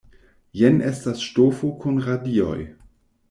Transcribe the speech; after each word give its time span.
Jen 0.61 0.79
estas 0.91 1.21
ŝtofo 1.27 1.71
kun 1.83 2.01
radioj! 2.09 2.57